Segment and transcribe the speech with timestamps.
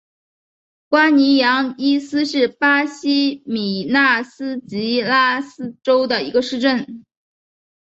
[0.89, 7.05] 瓜尼扬伊斯是巴西米纳斯吉拉斯州的一个市镇。